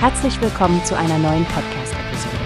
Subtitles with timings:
[0.00, 2.36] Herzlich willkommen zu einer neuen Podcast-Episode.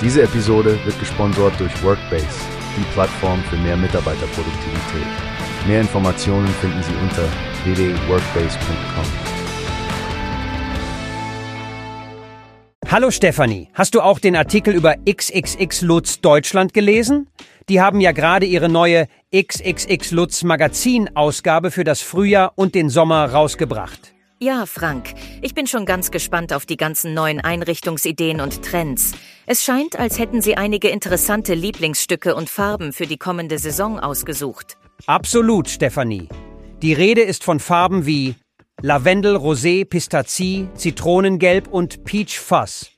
[0.00, 2.28] Diese Episode wird gesponsert durch Workbase,
[2.76, 5.08] die Plattform für mehr Mitarbeiterproduktivität.
[5.66, 7.24] Mehr Informationen finden Sie unter
[7.64, 9.04] www.workbase.com.
[12.88, 17.28] Hallo Stefanie, hast du auch den Artikel über XXX Lutz Deutschland gelesen?
[17.68, 22.90] Die haben ja gerade ihre neue XXX Lutz Magazin Ausgabe für das Frühjahr und den
[22.90, 24.14] Sommer rausgebracht.
[24.40, 29.10] Ja, Frank, ich bin schon ganz gespannt auf die ganzen neuen Einrichtungsideen und Trends.
[29.46, 34.78] Es scheint, als hätten Sie einige interessante Lieblingsstücke und Farben für die kommende Saison ausgesucht.
[35.06, 36.28] Absolut, Stefanie.
[36.82, 38.36] Die Rede ist von Farben wie
[38.80, 42.92] Lavendel, Rosé, Pistazie, Zitronengelb und Peach Fuzz.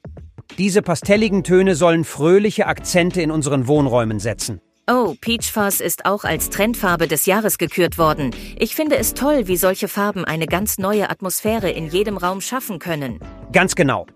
[0.59, 4.61] Diese pastelligen Töne sollen fröhliche Akzente in unseren Wohnräumen setzen.
[4.93, 8.35] Oh, Peach Fuzz ist auch als Trendfarbe des Jahres gekürt worden.
[8.59, 12.81] Ich finde es toll, wie solche Farben eine ganz neue Atmosphäre in jedem Raum schaffen
[12.81, 13.21] können.
[13.53, 14.07] Ganz genau.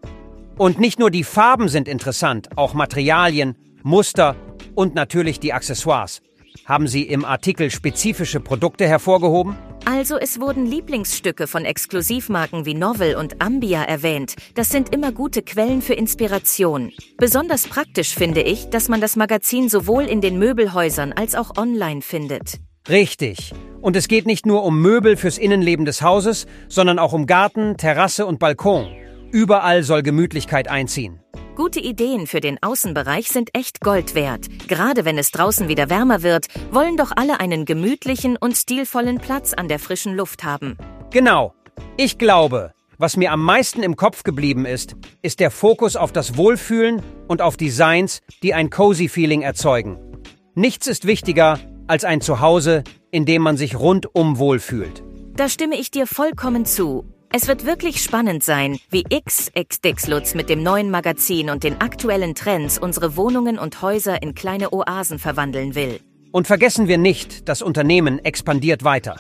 [0.59, 4.35] Und nicht nur die Farben sind interessant, auch Materialien, Muster
[4.75, 6.23] und natürlich die Accessoires.
[6.65, 9.57] Haben Sie im Artikel spezifische Produkte hervorgehoben?
[9.87, 14.35] Also es wurden Lieblingsstücke von Exklusivmarken wie Novel und Ambia erwähnt.
[14.55, 16.91] Das sind immer gute Quellen für Inspiration.
[17.19, 22.01] Besonders praktisch finde ich, dass man das Magazin sowohl in den Möbelhäusern als auch online
[22.01, 22.61] findet.
[22.89, 23.53] Richtig.
[23.83, 27.77] Und es geht nicht nur um Möbel fürs Innenleben des Hauses, sondern auch um Garten,
[27.77, 28.89] Terrasse und Balkon.
[29.33, 31.24] Überall soll Gemütlichkeit einziehen.
[31.57, 34.47] Gute Ideen für den Außenbereich sind echt Gold wert.
[34.67, 39.53] Gerade wenn es draußen wieder wärmer wird, wollen doch alle einen gemütlichen und stilvollen Platz
[39.53, 40.77] an der frischen Luft haben.
[41.11, 41.55] Genau.
[41.97, 46.37] Ich glaube, was mir am meisten im Kopf geblieben ist, ist der Fokus auf das
[46.37, 49.99] Wohlfühlen und auf Designs, die ein cozy Feeling erzeugen.
[50.57, 55.05] Nichts ist wichtiger als ein Zuhause, in dem man sich rundum wohlfühlt.
[55.37, 57.14] Da stimme ich dir vollkommen zu.
[57.37, 62.37] Es wird wirklich spannend sein, wie XXX Lutz mit dem neuen Magazin und den aktuellen
[62.37, 65.99] Trends unsere Wohnungen und Häuser in kleine Oasen verwandeln will.
[66.31, 69.17] Und vergessen wir nicht, das Unternehmen expandiert weiter.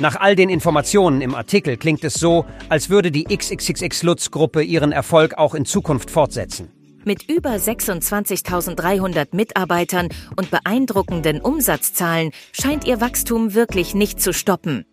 [0.00, 4.62] Nach all den Informationen im Artikel klingt es so, als würde die XXX Lutz Gruppe
[4.62, 6.70] ihren Erfolg auch in Zukunft fortsetzen.
[7.04, 14.86] Mit über 26.300 Mitarbeitern und beeindruckenden Umsatzzahlen scheint ihr Wachstum wirklich nicht zu stoppen.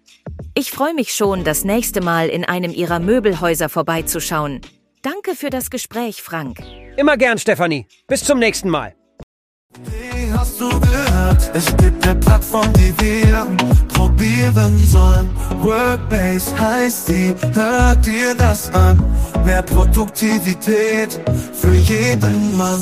[0.56, 4.62] Ich freue mich schon, das nächste Mal in einem Ihrer Möbelhäuser vorbeizuschauen.
[5.02, 6.60] Danke für das Gespräch, Frank.
[6.98, 7.86] Immer gern, Stefanie.
[8.08, 8.96] Bis zum nächsten Mal.
[9.86, 11.52] Wie hast du gehört?
[11.54, 13.48] Es gibt eine Plattform, die wir
[13.94, 15.30] probieren sollen.
[15.62, 19.04] Workbase heißt die, hört dir das an.
[19.46, 21.20] Mehr Produktivität
[21.54, 22.82] für jeden Mann.